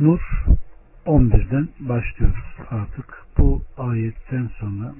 [0.00, 0.20] Nur
[1.06, 3.26] 11'den başlıyoruz artık.
[3.38, 4.94] Bu ayetten sonra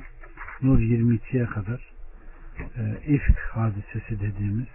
[0.63, 1.93] Nur 22'ye kadar
[2.77, 4.69] e, ifk hadisesi dediğimiz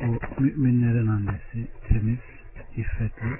[0.00, 2.18] o müminlerin annesi temiz,
[2.76, 3.38] iffetli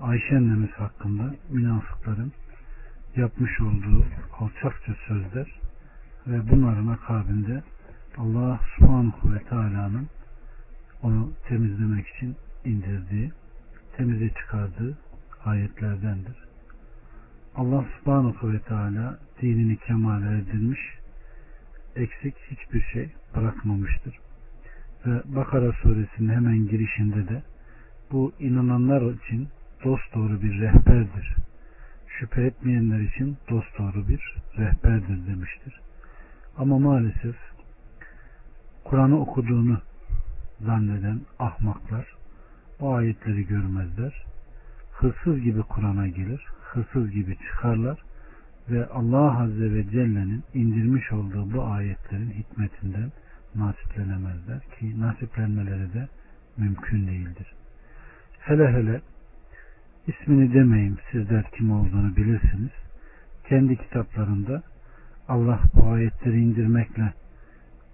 [0.00, 2.32] Ayşe annemiz hakkında münafıkların
[3.16, 4.04] yapmış olduğu
[4.38, 5.60] alçakça sözler
[6.26, 7.62] ve bunların akabinde
[8.18, 10.08] Allah subhanahu ve teala'nın
[11.02, 13.32] onu temizlemek için indirdiği,
[13.96, 14.98] temize çıkardığı
[15.44, 16.36] ayetlerdendir.
[17.54, 20.80] Allah subhanahu ve teala dinini kemale erdirmiş,
[21.96, 24.18] eksik hiçbir şey bırakmamıştır.
[25.06, 27.42] Ve Bakara suresinin hemen girişinde de
[28.12, 29.48] bu inananlar için
[29.84, 31.36] dost doğru bir rehberdir.
[32.08, 35.80] Şüphe etmeyenler için dost doğru bir rehberdir demiştir.
[36.56, 37.36] Ama maalesef
[38.90, 39.80] Kur'an'ı okuduğunu
[40.60, 42.06] zanneden ahmaklar
[42.80, 44.24] o ayetleri görmezler.
[44.92, 47.98] Hırsız gibi Kur'an'a gelir, hırsız gibi çıkarlar
[48.70, 53.12] ve Allah Azze ve Celle'nin indirmiş olduğu bu ayetlerin hikmetinden
[53.54, 56.08] nasiplenemezler ki nasiplenmeleri de
[56.56, 57.54] mümkün değildir.
[58.40, 59.00] Hele hele
[60.06, 62.72] ismini demeyeyim sizler kim olduğunu bilirsiniz.
[63.48, 64.62] Kendi kitaplarında
[65.28, 67.12] Allah bu ayetleri indirmekle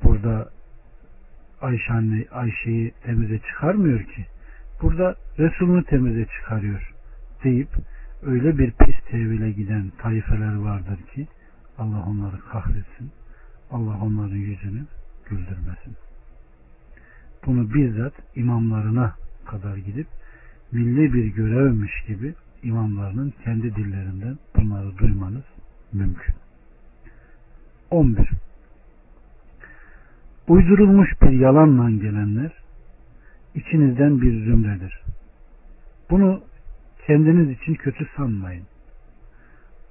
[0.04, 0.54] burada
[1.60, 4.26] Ayşe anne Ayşe'yi temize çıkarmıyor ki.
[4.82, 6.94] Burada Resulünü temize çıkarıyor
[7.44, 7.68] deyip
[8.22, 11.28] öyle bir pis tevhile giden taifeler vardır ki
[11.78, 13.10] Allah onları kahretsin.
[13.70, 14.84] Allah onların yüzünü
[15.30, 15.96] güldürmesin.
[17.46, 20.06] Bunu bizzat imamlarına kadar gidip
[20.72, 25.44] milli bir görevmiş gibi imamlarının kendi dillerinden bunları duymanız
[25.92, 26.34] mümkün.
[27.90, 28.28] 11.
[30.48, 32.52] Uydurulmuş bir yalanla gelenler
[33.54, 35.02] içinizden bir zümredir.
[36.10, 36.42] Bunu
[37.06, 38.64] kendiniz için kötü sanmayın.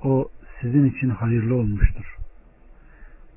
[0.03, 0.29] O
[0.61, 2.17] sizin için hayırlı olmuştur.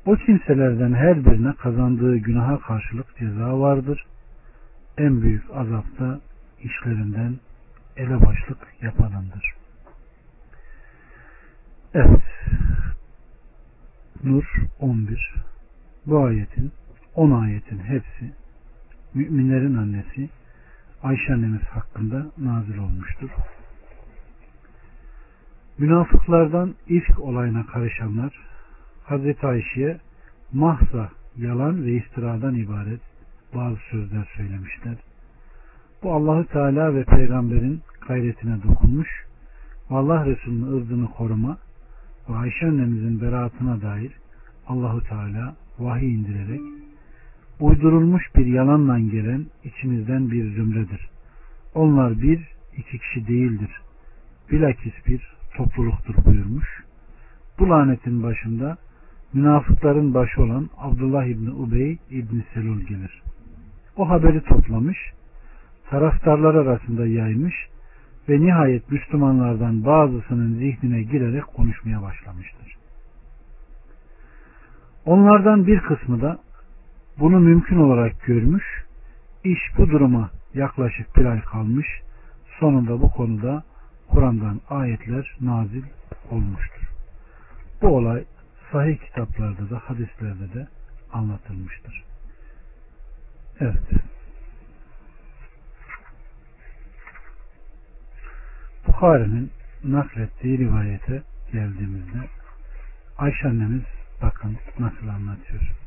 [0.06, 4.06] O kimselerden her birine kazandığı günaha karşılık ceza vardır.
[4.98, 6.20] En büyük azapta
[6.62, 7.34] işlerinden
[7.96, 9.54] elebaşlık yapanındır.
[11.94, 12.22] Evet.
[14.24, 14.44] Nur
[14.80, 15.34] 11.
[16.06, 16.72] Bu ayetin
[17.16, 18.32] 10 ayetin hepsi
[19.14, 20.28] müminlerin annesi
[21.02, 23.30] Ayşe annemiz hakkında nazil olmuştur.
[25.78, 28.40] Münafıklardan ilk olayına karışanlar
[29.04, 30.00] Hazreti Ayşe'ye
[30.52, 33.00] mahza yalan ve istiradan ibaret
[33.54, 34.96] bazı sözler söylemişler.
[36.02, 39.26] Bu Allahü Teala ve peygamberin gayretine dokunmuş.
[39.90, 41.58] Allah Resulü'nün ırzını koruma
[42.28, 44.12] ve Ayşe annemizin beraatına dair
[44.68, 46.75] Allahü Teala vahiy indirerek
[47.60, 51.08] uydurulmuş bir yalanla gelen içinizden bir zümredir.
[51.74, 53.70] Onlar bir, iki kişi değildir.
[54.50, 56.84] Bilakis bir topluluktur buyurmuş.
[57.58, 58.76] Bu lanetin başında
[59.32, 63.22] münafıkların başı olan Abdullah İbni Ubey İbni Selul gelir.
[63.96, 64.98] O haberi toplamış,
[65.90, 67.54] taraftarlar arasında yaymış
[68.28, 72.76] ve nihayet Müslümanlardan bazısının zihnine girerek konuşmaya başlamıştır.
[75.06, 76.38] Onlardan bir kısmı da
[77.18, 78.64] bunu mümkün olarak görmüş,
[79.44, 81.86] iş bu duruma yaklaşık bir ay kalmış,
[82.60, 83.64] sonunda bu konuda
[84.08, 85.82] Kur'an'dan ayetler nazil
[86.30, 86.90] olmuştur.
[87.82, 88.24] Bu olay
[88.72, 90.68] sahih kitaplarda da hadislerde de
[91.12, 92.04] anlatılmıştır.
[93.60, 93.82] Evet.
[98.86, 99.50] Bukhari'nin
[99.84, 101.22] naklettiği rivayete
[101.52, 102.18] geldiğimizde
[103.18, 103.84] Ayşe annemiz
[104.22, 105.85] bakın nasıl anlatıyor.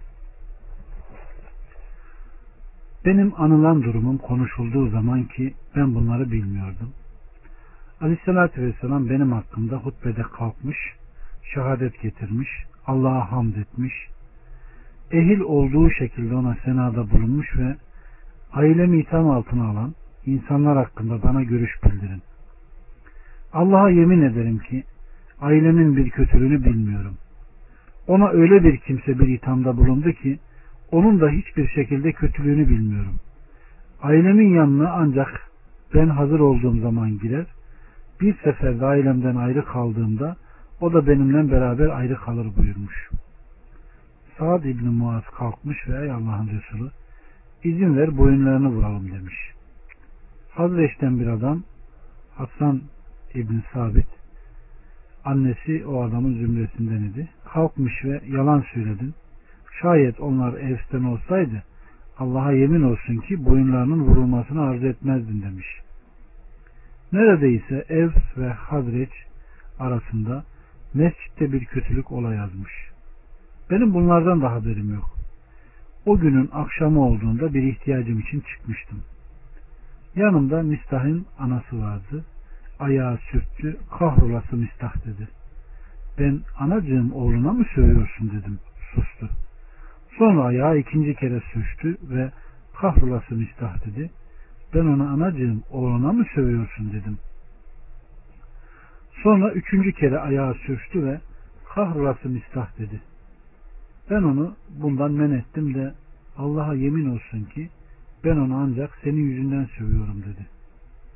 [3.05, 6.93] Benim anılan durumum konuşulduğu zaman ki ben bunları bilmiyordum.
[8.01, 10.77] Aleyhissalatü Vesselam benim hakkımda hutbede kalkmış,
[11.53, 12.49] şehadet getirmiş,
[12.87, 13.93] Allah'a hamd etmiş,
[15.11, 17.75] ehil olduğu şekilde ona senada bulunmuş ve
[18.53, 19.95] ailemi itham altına alan
[20.25, 22.21] insanlar hakkında bana görüş bildirin.
[23.53, 24.83] Allah'a yemin ederim ki
[25.41, 27.17] ailemin bir kötülüğünü bilmiyorum.
[28.07, 30.39] Ona öyle bir kimse bir ithamda bulundu ki
[30.91, 33.19] onun da hiçbir şekilde kötülüğünü bilmiyorum.
[34.01, 35.49] Ailemin yanına ancak
[35.93, 37.45] ben hazır olduğum zaman girer.
[38.21, 40.35] Bir seferde ailemden ayrı kaldığımda
[40.81, 43.09] o da benimle beraber ayrı kalır buyurmuş.
[44.37, 46.89] Saad İbni Muaz kalkmış ve ey Allah'ın Resulü
[47.63, 49.35] izin ver boyunlarını vuralım demiş.
[50.51, 51.63] Hazreç'ten bir adam
[52.35, 52.81] Hasan
[53.33, 54.07] İbni Sabit
[55.25, 57.29] annesi o adamın zümresinden idi.
[57.53, 59.13] Kalkmış ve yalan söyledin.
[59.81, 61.63] Şayet onlar Evs'ten olsaydı
[62.19, 65.67] Allah'a yemin olsun ki boyunlarının vurulmasını arzu etmezdin demiş.
[67.13, 69.09] Neredeyse ev ve Hazreç
[69.79, 70.43] arasında
[70.93, 72.71] mescitte bir kötülük olay yazmış.
[73.69, 75.09] Benim bunlardan da haberim yok.
[76.05, 79.03] O günün akşamı olduğunda bir ihtiyacım için çıkmıştım.
[80.15, 82.25] Yanımda Mistah'ın anası vardı.
[82.79, 85.27] Ayağı sürttü, kahrolası Mistah dedi.
[86.19, 88.59] Ben anacığım oğluna mı söylüyorsun dedim.
[88.95, 89.29] Sustu.
[90.17, 92.31] Sonra ayağı ikinci kere sürçtü ve
[92.75, 94.11] kahrolası Mistah dedi.
[94.73, 97.17] Ben ona anacığım oğluna mı sövüyorsun dedim.
[99.23, 101.19] Sonra üçüncü kere ayağı sürçtü ve
[101.69, 103.01] kahrolası Mistah dedi.
[104.09, 105.93] Ben onu bundan men ettim de
[106.37, 107.69] Allah'a yemin olsun ki
[108.23, 110.47] ben onu ancak senin yüzünden sövüyorum dedi.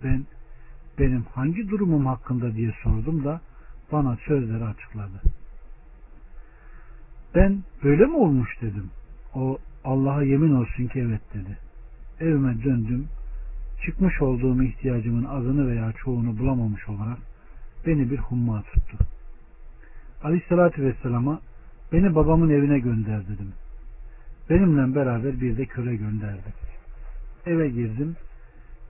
[0.04, 0.25] Ben
[1.00, 3.42] benim hangi durumum hakkında diye sordum da
[3.92, 5.22] bana sözleri açıkladı.
[7.35, 8.89] Ben böyle mi olmuş dedim.
[9.35, 11.57] O Allah'a yemin olsun ki evet dedi.
[12.19, 13.07] Evime döndüm.
[13.85, 17.18] Çıkmış olduğum ihtiyacımın azını veya çoğunu bulamamış olarak
[17.85, 18.97] beni bir humma tuttu.
[20.24, 21.39] Aleyhissalatü Vesselam'a
[21.91, 23.53] beni babamın evine gönder dedim.
[24.50, 26.53] Benimle beraber bir de köle gönderdi.
[27.45, 28.15] Eve girdim.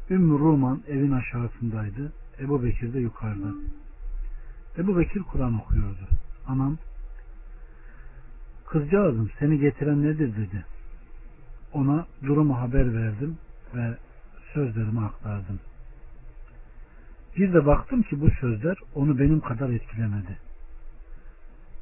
[0.10, 2.14] Ümmü Ruman evin aşağısındaydı.
[2.40, 3.54] Ebu Bekir de yukarıda.
[4.78, 6.08] Ebu Bekir Kur'an okuyordu.
[6.48, 6.78] Anam
[8.74, 10.66] kızcağızım seni getiren nedir dedi.
[11.74, 13.38] Ona durumu haber verdim
[13.76, 13.98] ve
[14.54, 15.60] sözlerimi aktardım.
[17.38, 20.38] Bir de baktım ki bu sözler onu benim kadar etkilemedi.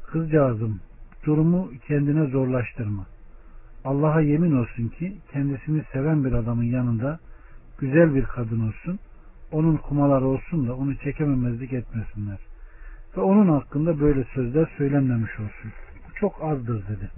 [0.08, 0.80] Kızcağızım
[1.26, 3.06] durumu kendine zorlaştırma.
[3.86, 7.20] Allah'a yemin olsun ki kendisini seven bir adamın yanında
[7.78, 9.00] güzel bir kadın olsun,
[9.52, 12.40] onun kumaları olsun da onu çekememezlik etmesinler.
[13.18, 15.72] Ve onun hakkında böyle sözler söylenmemiş olsun.
[16.22, 17.12] Çok azdır dedi.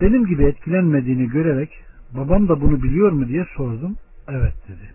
[0.00, 3.96] Benim gibi etkilenmediğini görerek babam da bunu biliyor mu diye sordum.
[4.28, 4.94] Evet dedi.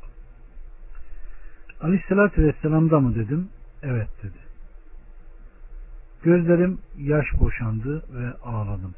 [1.82, 3.50] Aleyhissalatü Vesselam'da mı dedim.
[3.84, 4.38] Evet dedi.
[6.24, 8.96] Gözlerim yaş boşandı ve ağladım.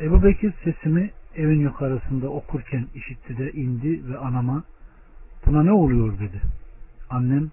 [0.00, 4.64] Ebu Bekir sesimi evin yukarısında okurken işitti de indi ve anama
[5.46, 6.40] buna ne oluyor dedi.
[7.10, 7.50] Annem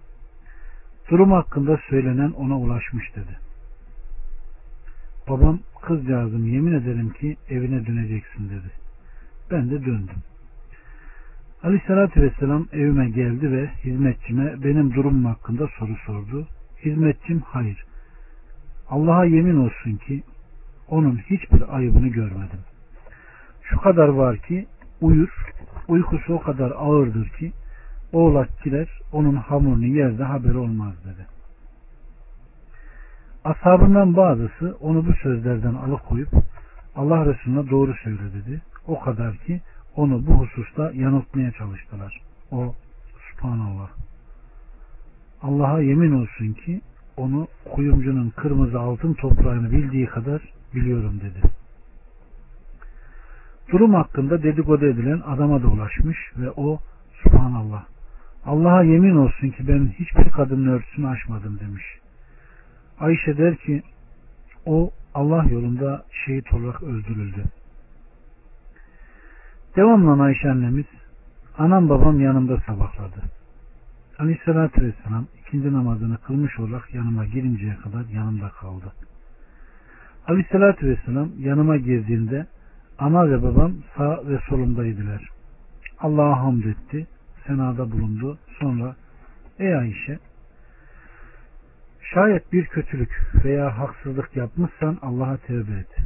[1.10, 3.38] durum hakkında söylenen ona ulaşmış dedi.
[5.28, 8.70] Babam kızcağızım yemin ederim ki evine döneceksin dedi.
[9.50, 10.22] Ben de döndüm.
[11.62, 16.46] Aleyhissalatü vesselam evime geldi ve hizmetçime benim durumum hakkında soru sordu.
[16.84, 17.84] Hizmetçim hayır.
[18.88, 20.22] Allah'a yemin olsun ki
[20.88, 22.60] onun hiçbir ayıbını görmedim.
[23.62, 24.66] Şu kadar var ki
[25.00, 25.52] uyur,
[25.88, 27.52] uykusu o kadar ağırdır ki
[28.14, 31.26] oğlakçiler onun hamurunu yerde haber olmaz dedi.
[33.44, 36.28] Ashabından bazısı onu bu sözlerden alıkoyup
[36.96, 38.62] Allah Resulüne doğru söyle dedi.
[38.86, 39.60] O kadar ki
[39.96, 42.20] onu bu hususta yanıltmaya çalıştılar.
[42.50, 42.74] O
[43.30, 43.88] subhanallah.
[45.42, 46.80] Allah'a yemin olsun ki
[47.16, 50.42] onu kuyumcunun kırmızı altın toprağını bildiği kadar
[50.74, 51.48] biliyorum dedi.
[53.72, 56.78] Durum hakkında dedikodu edilen adama da ulaşmış ve o
[57.22, 57.84] subhanallah
[58.46, 61.84] Allah'a yemin olsun ki ben hiçbir kadının örtüsünü açmadım demiş.
[63.00, 63.82] Ayşe der ki
[64.66, 67.44] o Allah yolunda şehit olarak öldürüldü.
[69.76, 70.86] Devamlı Ayşe annemiz
[71.58, 73.22] anam babam yanımda sabahladı.
[74.18, 78.92] Aleyhissalatü vesselam ikinci namazını kılmış olarak yanıma girinceye kadar yanımda kaldı.
[80.28, 82.46] Aleyhissalatü vesselam yanıma girdiğinde
[82.98, 85.28] ana ve babam sağ ve solumdaydılar.
[85.98, 87.06] Allah'a hamd etti.
[87.46, 88.38] Senada bulundu.
[88.60, 88.96] Sonra
[89.58, 90.18] ey Ayşe
[92.14, 95.96] şayet bir kötülük veya haksızlık yapmışsan Allah'a tevbe et.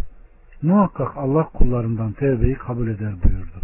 [0.62, 3.60] Muhakkak Allah kullarından tevbeyi kabul eder buyurdu.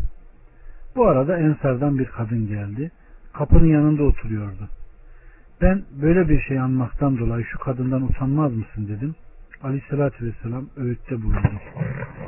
[0.97, 2.91] Bu arada Ensar'dan bir kadın geldi.
[3.33, 4.69] Kapının yanında oturuyordu.
[5.61, 9.15] Ben böyle bir şey anmaktan dolayı şu kadından utanmaz mısın dedim.
[9.63, 11.61] Aleyhissalatü vesselam öğütte bulundu.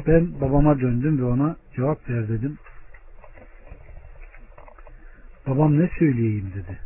[0.07, 2.59] Ben babama döndüm ve ona cevap ver dedim.
[5.47, 6.79] Babam ne söyleyeyim dedi.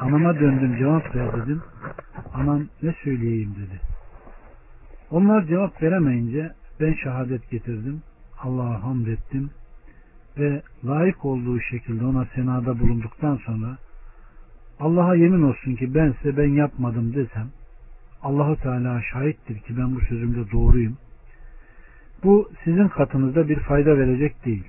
[0.00, 1.62] Anama döndüm cevap ver dedim.
[2.34, 3.80] Anam ne söyleyeyim dedi.
[5.10, 8.02] Onlar cevap veremeyince ben şehadet getirdim.
[8.42, 9.50] Allah'a hamd ettim
[10.38, 13.78] ve layık olduğu şekilde ona senada bulunduktan sonra
[14.80, 17.50] Allah'a yemin olsun ki ben size ben yapmadım desem
[18.22, 20.96] Allahu Teala şahittir ki ben bu sözümde doğruyum.
[22.24, 24.64] Bu sizin katınızda bir fayda verecek değil.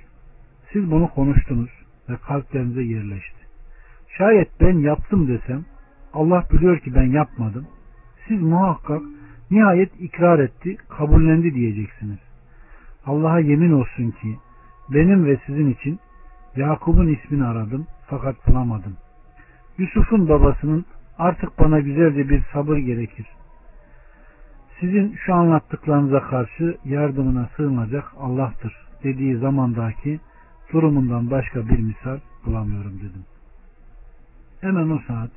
[0.72, 1.70] Siz bunu konuştunuz
[2.12, 3.42] ve kalplerinize yerleşti.
[4.18, 5.64] Şayet ben yaptım desem
[6.14, 7.66] Allah biliyor ki ben yapmadım.
[8.28, 9.02] Siz muhakkak
[9.52, 12.18] Nihayet ikrar etti, kabullendi diyeceksiniz.
[13.06, 14.38] Allah'a yemin olsun ki
[14.88, 15.98] benim ve sizin için
[16.56, 18.96] Yakup'un ismini aradım fakat bulamadım.
[19.78, 20.84] Yusuf'un babasının
[21.18, 23.26] artık bana güzelce bir sabır gerekir.
[24.80, 30.20] Sizin şu anlattıklarınıza karşı yardımına sığınacak Allah'tır dediği zamandaki
[30.72, 33.24] durumundan başka bir misal bulamıyorum dedim.
[34.60, 35.30] Hemen o saat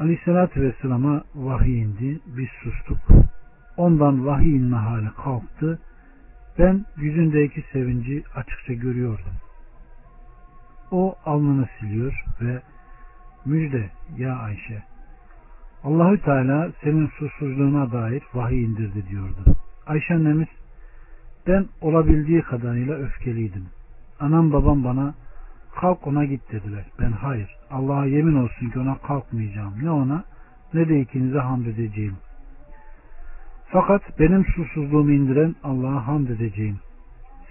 [0.00, 2.20] Aleyhisselatü Vesselam'a vahiy indi.
[2.26, 2.98] Biz sustuk.
[3.76, 5.78] Ondan vahiy inme hali kalktı.
[6.58, 9.34] Ben yüzündeki sevinci açıkça görüyordum.
[10.90, 12.62] O alnını siliyor ve
[13.44, 14.82] müjde ya Ayşe
[15.84, 19.56] Allahü Teala senin susuzluğuna dair vahiy indirdi diyordu.
[19.86, 20.48] Ayşe annemiz
[21.50, 23.66] ben olabildiği kadarıyla öfkeliydim.
[24.20, 25.14] Anam babam bana
[25.80, 26.84] kalk ona git dediler.
[27.00, 27.56] Ben hayır.
[27.70, 29.74] Allah'a yemin olsun ki ona kalkmayacağım.
[29.82, 30.24] Ne ona
[30.74, 32.16] ne de ikinize hamd edeceğim.
[33.66, 36.78] Fakat benim susuzluğumu indiren Allah'a hamd edeceğim.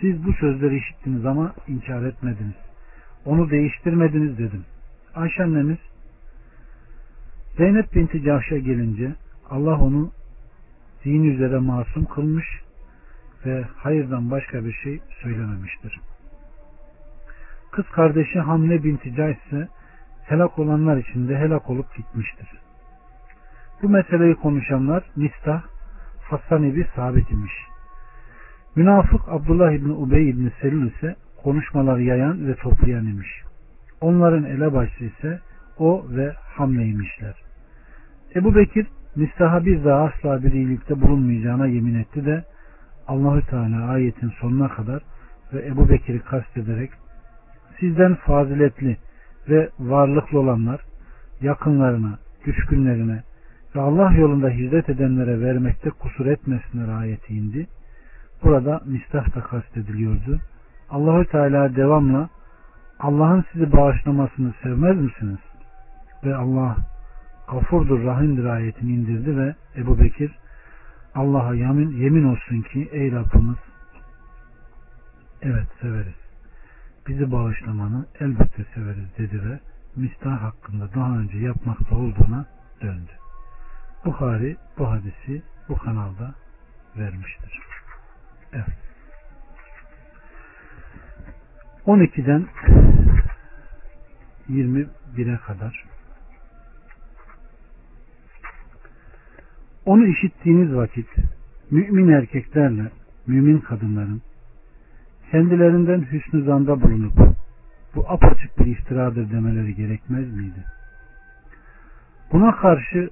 [0.01, 2.55] Siz bu sözleri işittiniz ama inkar etmediniz.
[3.25, 4.65] Onu değiştirmediniz dedim.
[5.15, 5.77] Ayşe annemiz
[7.57, 9.15] Zeynep binti Cahş'a gelince
[9.49, 10.11] Allah onu
[11.05, 12.45] dini üzere masum kılmış
[13.45, 15.99] ve hayırdan başka bir şey söylememiştir.
[17.71, 19.67] Kız kardeşi Hamle binti Cays ise
[20.25, 22.47] helak olanlar içinde helak olup gitmiştir.
[23.81, 25.61] Bu meseleyi konuşanlar Mistah,
[26.29, 27.53] Hasan İbi sabit imiş.
[28.75, 33.43] Münafık Abdullah İbni Ubey İbni Selül ise konuşmaları yayan ve toplayan imiş.
[34.01, 35.39] Onların elebaşısı ise
[35.77, 37.35] o ve Hamle'ymişler.
[38.35, 42.43] Ebu Bekir Mistah'a bir daha asla bir iyilikte bulunmayacağına yemin etti de
[43.09, 45.01] Allahü Teala ayetin sonuna kadar
[45.53, 46.91] ve Ebu Bekir'i kastederek
[47.79, 48.97] sizden faziletli
[49.49, 50.81] ve varlıklı olanlar
[51.41, 53.23] yakınlarına, düşkünlerine
[53.75, 57.67] ve Allah yolunda hizmet edenlere vermekte kusur etmesinler ayeti indi.
[58.43, 60.39] Burada mistah da kastediliyordu.
[60.89, 62.29] Allahü Teala devamla
[62.99, 65.39] Allah'ın sizi bağışlamasını sevmez misiniz?
[66.23, 66.75] Ve Allah
[67.51, 70.38] gafurdur, rahimdir ayetini indirdi ve Ebu Bekir
[71.19, 73.57] Allah'a yemin, yemin olsun ki ey Rabbimiz
[75.41, 76.19] evet severiz.
[77.07, 79.59] Bizi bağışlamanı elbette severiz dedi ve
[79.95, 82.45] Mistah hakkında daha önce yapmakta olduğuna
[82.81, 83.11] döndü.
[84.05, 86.35] Bukhari bu hadisi bu kanalda
[86.97, 87.59] vermiştir.
[88.53, 88.77] Evet.
[91.85, 92.47] 12'den
[94.49, 95.85] 21'e kadar
[99.89, 101.07] Onu işittiğiniz vakit
[101.71, 102.91] mümin erkeklerle
[103.27, 104.21] mümin kadınların
[105.31, 107.13] kendilerinden hüsnü zanda bulunup
[107.95, 110.63] bu apaçık bir iftiradır demeleri gerekmez miydi?
[112.31, 113.09] Buna karşı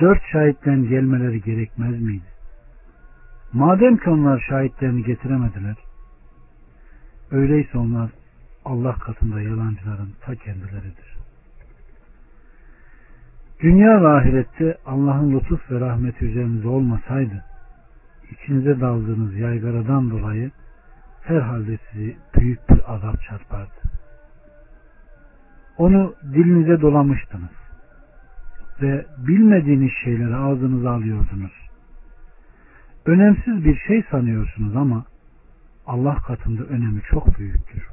[0.00, 2.28] dört şahitten gelmeleri gerekmez miydi?
[3.52, 5.76] Madem ki onlar şahitlerini getiremediler,
[7.30, 8.10] öyleyse onlar
[8.64, 11.15] Allah katında yalancıların ta kendileridir.
[13.60, 17.44] Dünya ve ahirette Allah'ın lütuf ve rahmeti üzerinize olmasaydı,
[18.30, 20.50] içinize daldığınız yaygaradan dolayı
[21.22, 23.80] herhalde sizi büyük bir azap çarpardı.
[25.78, 27.50] Onu dilinize dolamıştınız
[28.82, 31.52] ve bilmediğiniz şeyleri ağzınıza alıyordunuz.
[33.06, 35.04] Önemsiz bir şey sanıyorsunuz ama
[35.86, 37.88] Allah katında önemi çok büyüktür.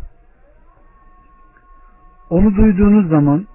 [2.30, 3.48] Onu duyduğunuz zaman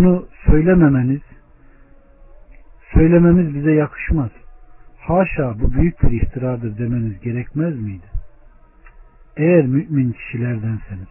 [0.00, 1.20] bunu söylememeniz,
[2.94, 4.30] söylememiz bize yakışmaz.
[4.98, 8.06] Haşa bu büyük bir iftiradır demeniz gerekmez miydi?
[9.36, 11.08] Eğer mümin kişilerdenseniz.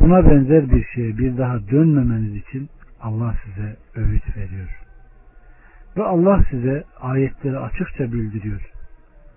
[0.00, 2.68] Buna benzer bir şeye bir daha dönmemeniz için
[3.00, 4.80] Allah size öğüt veriyor.
[5.96, 8.70] Ve Allah size ayetleri açıkça bildiriyor.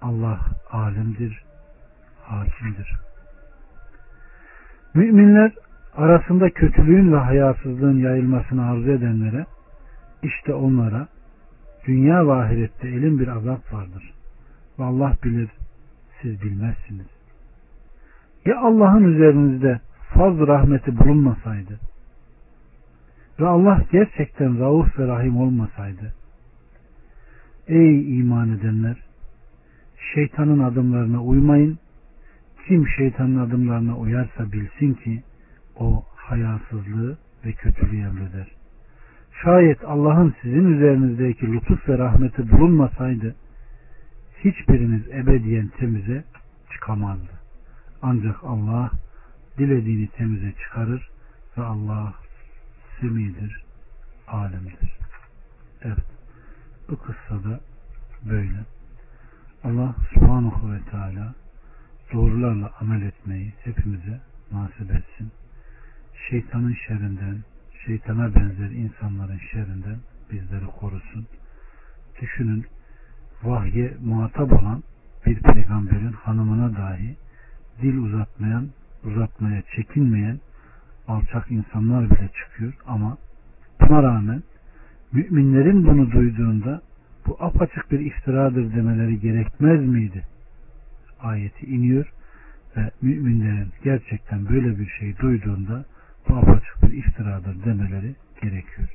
[0.02, 0.40] Allah
[0.72, 1.44] alimdir,
[2.24, 2.94] hakimdir.
[4.94, 5.52] Müminler
[6.00, 9.46] arasında kötülüğün ve hayasızlığın yayılmasını arzu edenlere
[10.24, 11.08] işte onlara
[11.88, 14.14] dünya ve ahirette elin bir azap vardır.
[14.80, 14.84] Ve
[15.24, 15.50] bilir,
[16.22, 17.06] siz bilmezsiniz.
[18.46, 19.80] Ya Allah'ın üzerinizde
[20.14, 21.80] fazla rahmeti bulunmasaydı
[23.40, 26.14] ve Allah gerçekten rauf ve rahim olmasaydı
[27.68, 28.98] Ey iman edenler
[30.14, 31.78] şeytanın adımlarına uymayın
[32.68, 35.24] kim şeytanın adımlarına uyarsa bilsin ki
[35.80, 38.48] o hayasızlığı ve kötülüğü emreder.
[39.44, 43.36] Şayet Allah'ın sizin üzerinizdeki lütuf ve rahmeti bulunmasaydı
[44.44, 46.24] hiçbiriniz ebediyen temize
[46.74, 47.40] çıkamazdı.
[48.02, 48.92] Ancak Allah
[49.58, 51.10] dilediğini temize çıkarır
[51.58, 52.14] ve Allah
[53.02, 53.64] semidir,
[54.28, 54.98] alemdir.
[55.82, 56.06] Evet.
[56.90, 57.60] Bu kıssada
[58.30, 58.66] böyle.
[59.64, 61.34] Allah subhanahu ve teala
[62.14, 64.22] doğrularla amel etmeyi hepimize
[64.52, 65.32] nasip etsin.
[66.28, 67.38] Şeytanın şerrinden,
[67.86, 69.98] şeytana benzer insanların şerrinden
[70.32, 71.28] bizleri korusun.
[72.22, 72.66] Düşünün
[73.44, 74.84] vahye muhatap olan
[75.26, 77.18] bir peygamberin hanımına dahi
[77.82, 78.70] dil uzatmayan,
[79.04, 80.40] uzatmaya çekinmeyen
[81.08, 83.18] alçak insanlar bile çıkıyor ama
[83.82, 84.44] buna rağmen
[85.12, 86.82] müminlerin bunu duyduğunda
[87.28, 90.26] bu apaçık bir iftiradır demeleri gerekmez miydi?
[91.20, 92.14] Ayeti iniyor
[92.78, 95.86] ve müminlerin gerçekten böyle bir şey duyduğunda
[96.30, 98.90] bu apaçık bir iftiradır demeleri gerekiyor.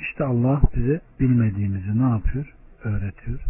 [0.00, 2.54] İşte Allah bize bilmediğimizi ne yapıyor?
[2.84, 3.40] Öğretiyor.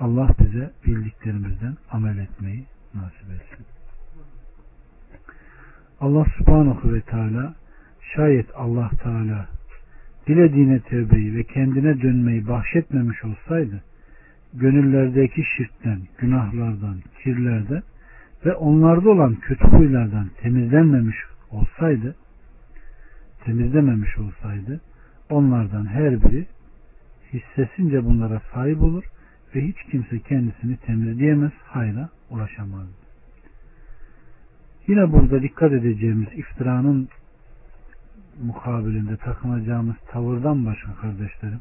[0.00, 2.64] Allah bize bildiklerimizden amel etmeyi
[2.94, 3.66] nasip etsin.
[6.00, 7.54] Allah subhanahu ve teala
[8.14, 9.48] şayet Allah teala
[10.26, 13.82] dilediğine tevbeyi ve kendine dönmeyi bahşetmemiş olsaydı
[14.54, 17.82] gönüllerdeki şirkten, günahlardan, kirlerden
[18.46, 21.16] ve onlarda olan kötü huylardan temizlenmemiş
[21.50, 22.16] olsaydı
[23.44, 24.80] temizlememiş olsaydı
[25.30, 26.46] onlardan her biri
[27.32, 29.04] hissesince bunlara sahip olur
[29.54, 32.86] ve hiç kimse kendisini temizleyemez, hayra ulaşamaz.
[34.86, 37.08] Yine burada dikkat edeceğimiz iftiranın
[38.42, 41.60] mukabilinde takınacağımız tavırdan başka kardeşlerim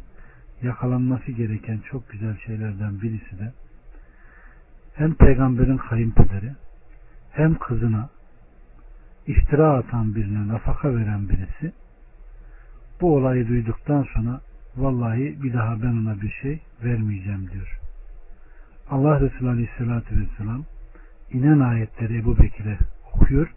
[0.62, 3.54] yakalanması gereken çok güzel şeylerden birisi de
[4.96, 6.52] hem peygamberin kayınpederi
[7.32, 8.10] hem kızına
[9.28, 11.74] iftira atan birine nafaka veren birisi
[13.02, 14.42] bu olayı duyduktan sonra
[14.78, 17.80] vallahi bir daha ben ona bir şey vermeyeceğim diyor.
[18.90, 20.64] Allah Resulü Aleyhisselatü Vesselam
[21.32, 22.78] inen ayetleri Ebu Bekir'e
[23.14, 23.54] okuyor.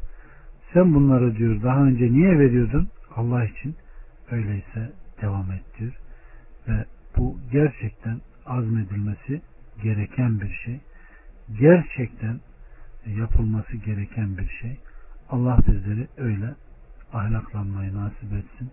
[0.72, 2.88] Sen bunları diyor daha önce niye veriyordun?
[3.16, 3.76] Allah için
[4.30, 4.92] öyleyse
[5.22, 5.92] devam et diyor.
[6.68, 6.84] Ve
[7.16, 9.42] bu gerçekten azmedilmesi
[9.82, 10.80] gereken bir şey.
[11.60, 12.40] Gerçekten
[13.06, 14.78] yapılması gereken bir şey.
[15.30, 16.54] Allah bizleri öyle
[17.12, 18.70] ahlaklanmayı nasip etsin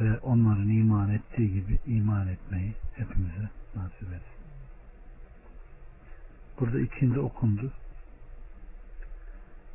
[0.00, 4.46] ve onların iman ettiği gibi iman etmeyi hepimize nasip etsin.
[6.60, 7.72] Burada ikindi okundu.